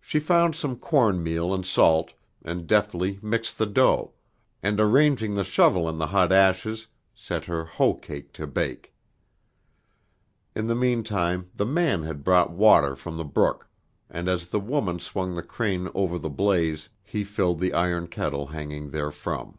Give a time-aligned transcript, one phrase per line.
[0.00, 4.14] She found some cornmeal and salt, and deftly mixed the dough,
[4.64, 8.92] and arranging the shovel in the hot ashes, set her hoe cake to bake.
[10.56, 13.68] In the mean time the man had brought water from the brook,
[14.10, 18.48] and as the woman swung the crane over the blaze, he filled the iron kettle
[18.48, 19.56] hanging therefrom.